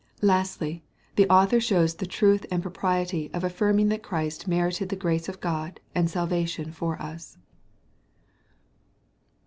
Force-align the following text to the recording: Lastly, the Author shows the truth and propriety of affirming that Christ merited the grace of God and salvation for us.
Lastly, 0.23 0.83
the 1.15 1.29
Author 1.29 1.59
shows 1.59 1.93
the 1.93 2.07
truth 2.07 2.47
and 2.49 2.63
propriety 2.63 3.29
of 3.35 3.43
affirming 3.43 3.89
that 3.89 4.01
Christ 4.01 4.47
merited 4.47 4.89
the 4.89 4.95
grace 4.95 5.29
of 5.29 5.39
God 5.39 5.79
and 5.93 6.09
salvation 6.09 6.71
for 6.71 6.99
us. 6.99 7.37